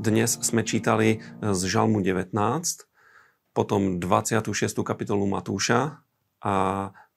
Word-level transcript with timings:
Dnes 0.00 0.32
sme 0.40 0.64
čítali 0.64 1.20
z 1.44 1.60
Žalmu 1.60 2.00
19, 2.00 2.32
potom 3.52 4.00
26. 4.00 4.80
kapitolu 4.80 5.28
Matúša 5.28 6.00
a 6.40 6.54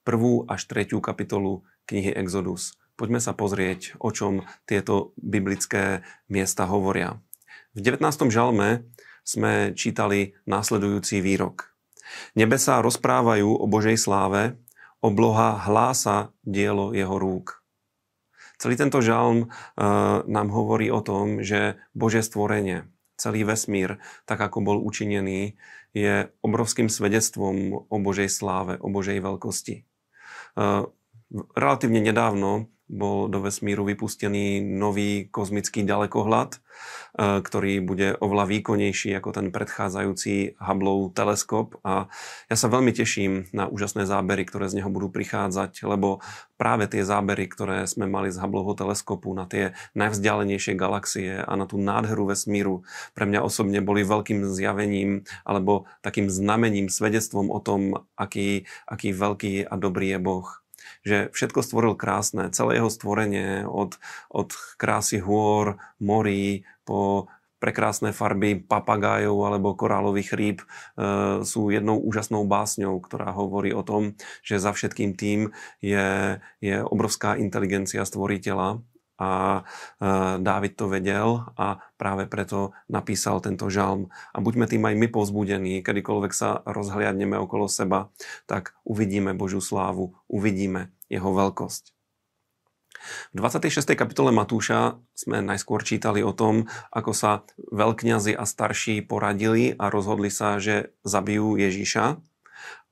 prvú 0.04 0.44
až 0.52 0.68
tretiu 0.68 1.00
kapitolu 1.00 1.64
knihy 1.88 2.12
Exodus. 2.12 2.76
Poďme 3.00 3.24
sa 3.24 3.32
pozrieť, 3.32 3.96
o 4.04 4.12
čom 4.12 4.44
tieto 4.68 5.16
biblické 5.16 6.04
miesta 6.28 6.68
hovoria. 6.68 7.24
V 7.72 7.88
19. 7.88 8.04
žalme 8.28 8.84
sme 9.24 9.72
čítali 9.80 10.36
následujúci 10.44 11.24
výrok. 11.24 11.72
Nebesá 12.36 12.84
rozprávajú 12.84 13.48
o 13.48 13.64
Božej 13.64 13.96
sláve, 13.96 14.60
obloha 15.00 15.56
hlása 15.56 16.36
dielo 16.44 16.92
jeho 16.92 17.16
rúk. 17.16 17.63
Celý 18.64 18.80
tento 18.80 19.04
žalm 19.04 19.52
uh, 19.52 20.24
nám 20.24 20.48
hovorí 20.48 20.88
o 20.88 21.04
tom, 21.04 21.44
že 21.44 21.76
Bože 21.92 22.24
stvorenie, 22.24 22.88
celý 23.20 23.44
vesmír, 23.44 24.00
tak 24.24 24.40
ako 24.40 24.64
bol 24.64 24.78
učinený, 24.80 25.60
je 25.92 26.32
obrovským 26.40 26.88
svedectvom 26.88 27.76
o 27.92 27.98
Božej 28.00 28.32
sláve, 28.32 28.80
o 28.80 28.88
Božej 28.88 29.20
veľkosti. 29.20 29.84
Uh, 30.56 30.88
relatívne 31.60 32.00
nedávno 32.00 32.72
bol 32.94 33.26
do 33.26 33.42
vesmíru 33.42 33.82
vypustený 33.90 34.62
nový 34.62 35.26
kozmický 35.34 35.82
ďalekohľad, 35.82 36.50
e, 36.54 36.60
ktorý 37.42 37.82
bude 37.82 38.14
oveľa 38.22 38.46
výkonnejší 38.54 39.18
ako 39.18 39.30
ten 39.34 39.48
predchádzajúci 39.50 40.62
Hubbleov 40.62 41.18
teleskop. 41.18 41.82
A 41.82 42.08
ja 42.48 42.56
sa 42.56 42.70
veľmi 42.70 42.94
teším 42.94 43.50
na 43.50 43.66
úžasné 43.66 44.06
zábery, 44.06 44.46
ktoré 44.46 44.70
z 44.70 44.80
neho 44.80 44.94
budú 44.94 45.10
prichádzať, 45.10 45.90
lebo 45.90 46.22
práve 46.56 46.86
tie 46.86 47.02
zábery, 47.02 47.50
ktoré 47.50 47.90
sme 47.90 48.06
mali 48.06 48.30
z 48.30 48.38
Hubbleho 48.38 48.78
teleskopu 48.78 49.34
na 49.34 49.50
tie 49.50 49.74
najvzdialenejšie 49.98 50.78
galaxie 50.78 51.42
a 51.42 51.54
na 51.58 51.66
tú 51.66 51.82
nádheru 51.82 52.30
vesmíru, 52.30 52.86
pre 53.18 53.26
mňa 53.26 53.42
osobne 53.42 53.82
boli 53.82 54.06
veľkým 54.06 54.46
zjavením 54.46 55.26
alebo 55.44 55.90
takým 56.06 56.30
znamením, 56.30 56.88
svedectvom 56.94 57.50
o 57.50 57.60
tom, 57.60 58.06
aký, 58.14 58.70
aký 58.86 59.12
veľký 59.12 59.68
a 59.68 59.74
dobrý 59.76 60.16
je 60.16 60.20
Boh 60.22 60.63
že 61.04 61.30
všetko 61.32 61.60
stvoril 61.62 61.94
krásne, 61.98 62.54
celé 62.54 62.80
jeho 62.80 62.90
stvorenie 62.92 63.68
od, 63.68 63.98
od 64.30 64.50
krásy 64.78 65.20
hôr, 65.20 65.82
morí 66.00 66.68
po 66.84 67.28
prekrásne 67.64 68.12
farby 68.12 68.60
papagájov 68.60 69.40
alebo 69.48 69.72
korálových 69.72 70.36
rýb 70.36 70.60
e, 70.60 70.66
sú 71.48 71.72
jednou 71.72 71.96
úžasnou 71.96 72.44
básňou, 72.44 73.00
ktorá 73.00 73.32
hovorí 73.32 73.72
o 73.72 73.88
tom, 73.88 74.20
že 74.44 74.60
za 74.60 74.76
všetkým 74.76 75.16
tým 75.16 75.56
je, 75.80 76.44
je 76.60 76.76
obrovská 76.84 77.40
inteligencia 77.40 78.04
stvoriteľa 78.04 78.84
a 79.24 79.30
Dávid 80.44 80.76
to 80.76 80.92
vedel 80.92 81.48
a 81.56 81.80
práve 81.96 82.28
preto 82.28 82.76
napísal 82.92 83.40
tento 83.40 83.72
žalm. 83.72 84.12
A 84.36 84.44
buďme 84.44 84.68
tým 84.68 84.84
aj 84.84 84.96
my 85.00 85.08
povzbudení, 85.08 85.80
kedykoľvek 85.80 86.34
sa 86.36 86.60
rozhliadneme 86.68 87.40
okolo 87.40 87.72
seba, 87.72 88.12
tak 88.44 88.76
uvidíme 88.84 89.32
Božiu 89.32 89.64
slávu, 89.64 90.20
uvidíme 90.28 90.92
jeho 91.08 91.32
veľkosť. 91.32 91.96
V 93.36 93.36
26. 93.36 94.00
kapitole 94.00 94.32
Matúša 94.32 94.96
sme 95.12 95.44
najskôr 95.44 95.84
čítali 95.84 96.24
o 96.24 96.32
tom, 96.32 96.72
ako 96.88 97.12
sa 97.12 97.44
veľkňazi 97.60 98.32
a 98.32 98.48
starší 98.48 99.04
poradili 99.04 99.76
a 99.76 99.92
rozhodli 99.92 100.32
sa, 100.32 100.56
že 100.56 100.96
zabijú 101.04 101.60
Ježíša 101.60 102.24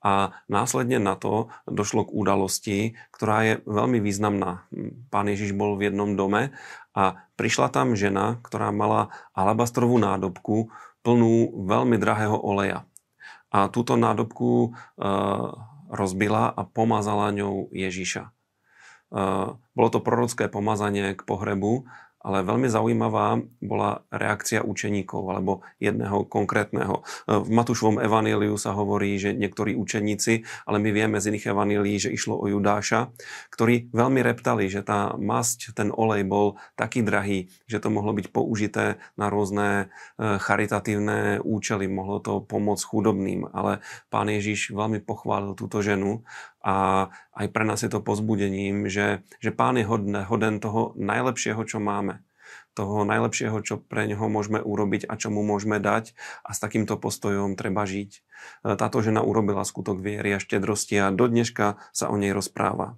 a 0.02 0.33
následne 0.49 0.97
na 0.97 1.13
to 1.13 1.53
došlo 1.69 2.09
k 2.09 2.16
udalosti, 2.17 2.77
ktorá 3.13 3.38
je 3.45 3.53
veľmi 3.69 4.02
významná. 4.02 4.66
Pán 5.13 5.30
Ježiš 5.30 5.53
bol 5.53 5.77
v 5.77 5.94
jednom 5.94 6.17
dome 6.17 6.52
a 6.97 7.21
prišla 7.38 7.69
tam 7.69 7.94
žena, 7.94 8.41
ktorá 8.41 8.73
mala 8.73 9.13
alabastrovú 9.38 10.02
nádobku 10.02 10.73
plnú 11.05 11.66
veľmi 11.69 12.02
drahého 12.02 12.38
oleja. 12.38 12.85
A 13.53 13.69
túto 13.69 13.94
nádobku 13.94 14.69
e, 14.69 14.69
rozbila 15.91 16.50
a 16.50 16.61
pomazala 16.66 17.29
ňou 17.35 17.69
Ježiša. 17.69 18.23
E, 18.25 18.31
bolo 19.75 19.90
to 19.91 20.00
prorocké 20.01 20.50
pomazanie 20.50 21.13
k 21.13 21.22
pohrebu 21.22 21.85
ale 22.22 22.46
veľmi 22.46 22.70
zaujímavá 22.70 23.42
bola 23.62 24.06
reakcia 24.14 24.62
učeníkov 24.62 25.22
alebo 25.26 25.66
jedného 25.82 26.26
konkrétneho. 26.26 27.02
V 27.26 27.50
Matúšovom 27.50 27.98
evaníliu 28.02 28.56
sa 28.56 28.78
hovorí, 28.78 29.18
že 29.18 29.34
niektorí 29.34 29.74
učeníci, 29.74 30.46
ale 30.70 30.78
my 30.78 30.90
vieme 30.94 31.18
z 31.18 31.34
iných 31.34 31.50
evanílií, 31.52 31.98
že 31.98 32.14
išlo 32.14 32.38
o 32.38 32.46
Judáša, 32.46 33.09
ktorí 33.54 33.90
veľmi 33.92 34.22
reptali, 34.22 34.70
že 34.70 34.86
tá 34.86 35.18
masť, 35.18 35.74
ten 35.74 35.90
olej 35.90 36.24
bol 36.26 36.62
taký 36.78 37.02
drahý, 37.02 37.50
že 37.66 37.82
to 37.82 37.90
mohlo 37.90 38.14
byť 38.14 38.28
použité 38.30 39.02
na 39.18 39.28
rôzne 39.28 39.68
e, 40.18 40.38
charitatívne 40.38 41.42
účely, 41.42 41.90
mohlo 41.90 42.22
to 42.22 42.40
pomôcť 42.46 42.84
chudobným, 42.86 43.50
ale 43.50 43.82
pán 44.14 44.30
Ježiš 44.30 44.72
veľmi 44.72 45.02
pochválil 45.02 45.58
túto 45.58 45.82
ženu 45.82 46.22
a 46.61 47.09
aj 47.33 47.47
pre 47.49 47.66
nás 47.66 47.81
je 47.81 47.89
to 47.89 48.05
pozbudením, 48.05 48.85
že, 48.85 49.25
že 49.41 49.49
pán 49.49 49.81
je 49.81 49.85
hodne, 49.85 50.25
hoden 50.25 50.61
toho 50.61 50.94
najlepšieho, 50.97 51.61
čo 51.66 51.81
máme. 51.81 52.22
Toho 52.72 53.03
najlepšieho, 53.03 53.57
čo 53.66 53.83
pre 53.83 54.07
neho 54.07 54.31
môžeme 54.31 54.63
urobiť 54.63 55.09
a 55.09 55.19
čo 55.19 55.27
mu 55.27 55.44
môžeme 55.44 55.81
dať 55.81 56.16
a 56.45 56.55
s 56.55 56.61
takýmto 56.63 56.95
postojom 56.95 57.59
treba 57.59 57.83
žiť. 57.83 58.11
E, 58.16 58.19
táto 58.79 59.03
žena 59.03 59.25
urobila 59.25 59.67
skutok 59.67 59.99
viery 59.99 60.38
a 60.38 60.39
štedrosti 60.39 60.95
a 61.03 61.11
do 61.11 61.27
dneška 61.27 61.81
sa 61.91 62.07
o 62.07 62.16
nej 62.16 62.31
rozpráva. 62.31 62.95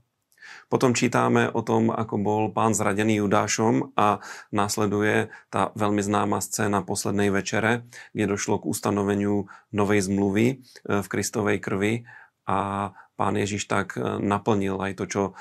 Potom 0.70 0.94
čítame 0.94 1.50
o 1.50 1.62
tom, 1.66 1.90
ako 1.90 2.16
bol 2.20 2.44
pán 2.54 2.78
zradený 2.78 3.24
Judášom 3.24 3.96
a 3.98 4.22
následuje 4.54 5.34
tá 5.50 5.74
veľmi 5.74 6.02
známa 6.02 6.42
scéna 6.44 6.86
poslednej 6.86 7.34
večere, 7.34 7.88
kde 8.14 8.34
došlo 8.36 8.62
k 8.62 8.70
ustanoveniu 8.70 9.50
novej 9.74 10.06
zmluvy 10.06 10.46
e, 10.46 10.56
v 11.02 11.08
Kristovej 11.08 11.58
krvi 11.64 11.94
a 12.44 12.92
pán 13.14 13.38
Ježiš 13.38 13.70
tak 13.70 13.96
e, 13.96 14.02
naplnil 14.22 14.78
aj 14.82 14.92
to, 14.98 15.06
čo 15.06 15.24
e, 15.30 15.32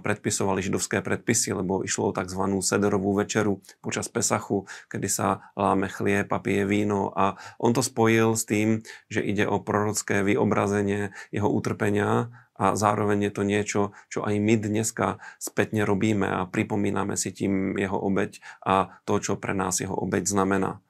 predpisovali 0.00 0.60
židovské 0.60 1.00
predpisy, 1.00 1.56
lebo 1.56 1.80
išlo 1.80 2.12
o 2.12 2.16
tzv. 2.16 2.42
sederovú 2.60 3.16
večeru 3.16 3.64
počas 3.80 4.06
Pesachu, 4.12 4.68
kedy 4.92 5.08
sa 5.08 5.52
láme 5.56 5.88
chlieb 5.88 6.28
a 6.28 6.38
pije 6.38 6.68
víno 6.68 7.12
a 7.16 7.40
on 7.56 7.72
to 7.72 7.80
spojil 7.80 8.36
s 8.36 8.44
tým, 8.44 8.84
že 9.08 9.24
ide 9.24 9.48
o 9.48 9.60
prorocké 9.60 10.20
vyobrazenie 10.20 11.16
jeho 11.32 11.48
utrpenia 11.48 12.28
a 12.58 12.74
zároveň 12.74 13.30
je 13.30 13.32
to 13.32 13.42
niečo, 13.46 13.80
čo 14.10 14.26
aj 14.26 14.34
my 14.42 14.54
dneska 14.58 15.22
spätne 15.38 15.86
robíme 15.86 16.26
a 16.26 16.44
pripomíname 16.44 17.14
si 17.14 17.30
tým 17.30 17.78
jeho 17.78 17.94
obeď 17.94 18.42
a 18.66 18.98
to, 19.06 19.22
čo 19.22 19.38
pre 19.38 19.54
nás 19.54 19.78
jeho 19.78 19.94
obeď 19.94 20.26
znamená. 20.26 20.82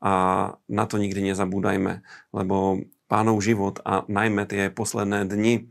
A 0.00 0.12
na 0.64 0.84
to 0.88 0.96
nikdy 0.96 1.20
nezabúdajme, 1.20 2.00
lebo 2.32 2.80
pánov 3.10 3.42
život 3.42 3.82
a 3.82 4.06
najmä 4.06 4.46
tie 4.46 4.70
posledné 4.70 5.26
dni 5.26 5.54
e, 5.58 5.62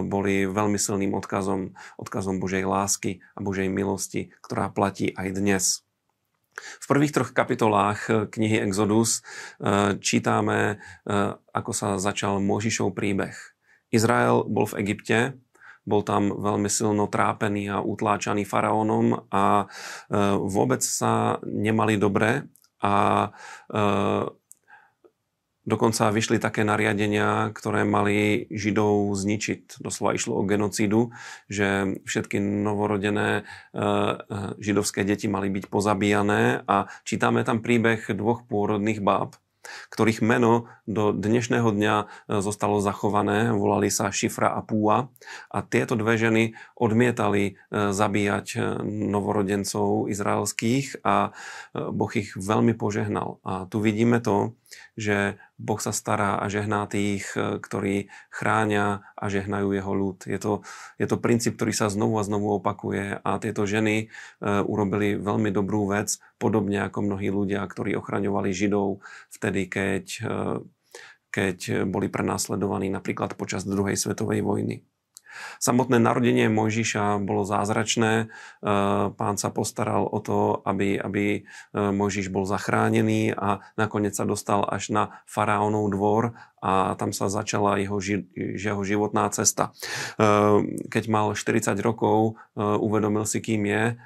boli 0.00 0.48
veľmi 0.48 0.80
silným 0.80 1.12
odkazom, 1.12 1.76
odkazom 2.00 2.40
Božej 2.40 2.64
lásky 2.64 3.20
a 3.36 3.44
Božej 3.44 3.68
milosti, 3.68 4.32
ktorá 4.40 4.72
platí 4.72 5.12
aj 5.12 5.28
dnes. 5.36 5.64
V 6.56 6.86
prvých 6.88 7.12
troch 7.12 7.30
kapitolách 7.36 8.00
e, 8.08 8.12
knihy 8.32 8.64
Exodus 8.64 9.20
e, 9.60 10.00
čítame, 10.00 10.80
ako 11.52 11.70
sa 11.76 12.00
začal 12.00 12.40
Možišov 12.40 12.96
príbeh. 12.96 13.36
Izrael 13.92 14.48
bol 14.48 14.64
v 14.64 14.80
Egypte, 14.80 15.36
bol 15.84 16.00
tam 16.00 16.32
veľmi 16.32 16.72
silno 16.72 17.12
trápený 17.12 17.68
a 17.68 17.84
utláčaný 17.84 18.48
faraónom 18.48 19.28
a 19.28 19.68
vôbec 20.40 20.80
sa 20.80 21.36
nemali 21.44 22.00
dobre 22.00 22.48
a 22.80 23.28
Dokonca 25.64 26.12
vyšli 26.12 26.36
také 26.36 26.60
nariadenia, 26.60 27.48
ktoré 27.56 27.88
mali 27.88 28.44
Židov 28.52 29.16
zničiť. 29.16 29.80
Doslova 29.80 30.12
išlo 30.12 30.36
o 30.36 30.44
genocídu, 30.44 31.16
že 31.48 31.96
všetky 32.04 32.36
novorodené 32.36 33.40
e, 33.40 33.42
e, 33.42 33.84
židovské 34.60 35.08
deti 35.08 35.24
mali 35.24 35.48
byť 35.48 35.72
pozabíjané 35.72 36.68
a 36.68 36.92
čítame 37.08 37.48
tam 37.48 37.64
príbeh 37.64 38.12
dvoch 38.12 38.44
pôrodných 38.44 39.00
báb, 39.00 39.40
ktorých 39.88 40.20
meno 40.20 40.68
do 40.84 41.16
dnešného 41.16 41.72
dňa 41.72 41.96
e, 41.96 42.04
zostalo 42.44 42.84
zachované, 42.84 43.48
volali 43.56 43.88
sa 43.88 44.12
Šifra 44.12 44.52
a 44.52 44.60
Púa 44.60 45.08
a 45.48 45.58
tieto 45.64 45.96
dve 45.96 46.20
ženy 46.20 46.52
odmietali 46.76 47.56
zabíjať 47.72 48.60
novorodencov 48.84 50.12
izraelských 50.12 51.00
a 51.08 51.32
Boh 51.72 52.12
ich 52.12 52.36
veľmi 52.36 52.76
požehnal. 52.76 53.40
A 53.48 53.64
tu 53.64 53.80
vidíme 53.80 54.20
to, 54.20 54.52
že 54.94 55.38
Boh 55.54 55.78
sa 55.78 55.94
stará 55.94 56.42
a 56.42 56.50
žehná 56.50 56.90
tých, 56.90 57.30
ktorí 57.36 58.10
chránia 58.26 59.06
a 59.14 59.30
žehnajú 59.30 59.70
jeho 59.70 59.92
ľud. 59.94 60.18
Je 60.26 60.38
to, 60.42 60.66
je 60.98 61.06
to 61.06 61.16
princíp, 61.22 61.54
ktorý 61.54 61.70
sa 61.70 61.86
znovu 61.86 62.18
a 62.18 62.26
znovu 62.26 62.58
opakuje 62.58 63.22
a 63.22 63.30
tieto 63.38 63.62
ženy 63.62 64.10
urobili 64.42 65.14
veľmi 65.14 65.54
dobrú 65.54 65.90
vec, 65.94 66.18
podobne 66.42 66.82
ako 66.82 67.06
mnohí 67.06 67.30
ľudia, 67.30 67.62
ktorí 67.62 67.94
ochraňovali 67.94 68.50
Židov 68.50 69.02
vtedy, 69.30 69.70
keď 69.70 70.04
keď 71.34 71.82
boli 71.90 72.06
prenasledovaní 72.06 72.86
napríklad 72.94 73.34
počas 73.34 73.66
druhej 73.66 73.98
svetovej 73.98 74.46
vojny. 74.46 74.86
Samotné 75.58 76.00
narodenie 76.00 76.46
Mojžiša 76.50 77.22
bolo 77.22 77.46
zázračné. 77.46 78.32
Pán 79.14 79.36
sa 79.36 79.48
postaral 79.50 80.06
o 80.06 80.18
to, 80.20 80.60
aby, 80.64 80.96
aby 80.98 81.44
Mojžiš 81.74 82.32
bol 82.32 82.48
zachránený 82.48 83.34
a 83.34 83.62
nakoniec 83.74 84.14
sa 84.16 84.28
dostal 84.28 84.64
až 84.66 84.92
na 84.94 85.02
faraónov 85.24 85.90
dvor 85.92 86.36
a 86.64 86.96
tam 86.96 87.12
sa 87.12 87.28
začala 87.28 87.76
jeho, 87.76 88.00
jeho 88.56 88.80
životná 88.80 89.28
cesta. 89.28 89.76
Keď 90.88 91.04
mal 91.12 91.36
40 91.36 91.76
rokov, 91.84 92.40
uvedomil 92.56 93.28
si, 93.28 93.44
kým 93.44 93.68
je, 93.68 94.00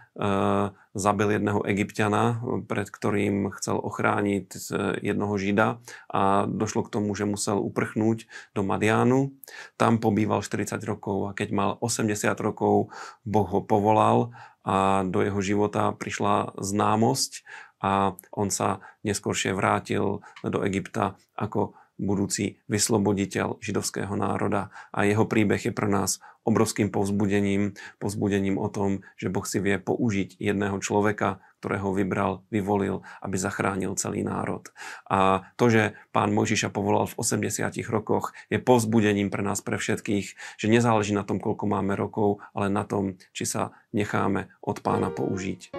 zabil 0.98 1.38
jedného 1.38 1.62
egyptiana, 1.62 2.42
pred 2.66 2.90
ktorým 2.90 3.54
chcel 3.54 3.78
ochrániť 3.78 4.50
jednoho 4.98 5.38
žida 5.38 5.78
a 6.10 6.50
došlo 6.50 6.82
k 6.82 6.98
tomu, 6.98 7.14
že 7.14 7.30
musel 7.30 7.62
uprchnúť 7.62 8.26
do 8.58 8.66
Madianu. 8.66 9.38
Tam 9.78 10.02
pobýval 10.02 10.42
40 10.42 10.82
rokov 10.82 11.30
a 11.30 11.38
keď 11.38 11.48
mal 11.54 11.70
80 11.78 12.10
rokov, 12.42 12.90
Boh 13.22 13.46
ho 13.46 13.62
povolal 13.62 14.34
a 14.66 15.06
do 15.06 15.22
jeho 15.22 15.38
života 15.38 15.94
prišla 15.94 16.58
známosť 16.58 17.46
a 17.78 18.18
on 18.34 18.50
sa 18.50 18.82
neskôršie 19.06 19.54
vrátil 19.54 20.26
do 20.42 20.66
Egypta 20.66 21.14
ako 21.38 21.78
budúci 21.98 22.62
vysloboditeľ 22.70 23.58
židovského 23.58 24.14
národa. 24.14 24.70
A 24.94 25.04
jeho 25.04 25.26
príbeh 25.26 25.60
je 25.60 25.74
pre 25.74 25.90
nás 25.90 26.22
obrovským 26.48 26.88
povzbudením, 26.88 27.76
povzbudením 28.00 28.56
o 28.56 28.72
tom, 28.72 29.04
že 29.20 29.28
Boh 29.28 29.44
si 29.44 29.60
vie 29.60 29.76
použiť 29.76 30.40
jedného 30.40 30.80
človeka, 30.80 31.44
ktorého 31.60 31.92
vybral, 31.92 32.46
vyvolil, 32.48 33.04
aby 33.20 33.36
zachránil 33.36 33.98
celý 34.00 34.24
národ. 34.24 34.64
A 35.10 35.44
to, 35.60 35.68
že 35.68 35.98
pán 36.14 36.32
Mojžiša 36.32 36.72
povolal 36.72 37.04
v 37.10 37.18
80 37.20 37.68
rokoch, 37.92 38.32
je 38.48 38.56
povzbudením 38.62 39.28
pre 39.28 39.44
nás, 39.44 39.60
pre 39.60 39.76
všetkých, 39.76 40.26
že 40.56 40.66
nezáleží 40.72 41.12
na 41.12 41.26
tom, 41.26 41.36
koľko 41.42 41.68
máme 41.68 41.98
rokov, 41.98 42.40
ale 42.56 42.72
na 42.72 42.88
tom, 42.88 43.20
či 43.36 43.44
sa 43.44 43.76
necháme 43.92 44.48
od 44.64 44.80
pána 44.80 45.12
použiť. 45.12 45.74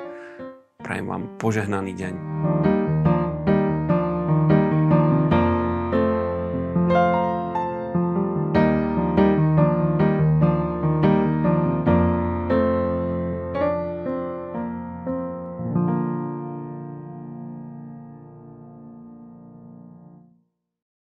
Prajem 0.83 1.07
vám 1.07 1.23
požehnaný 1.41 1.91
deň. 1.95 2.15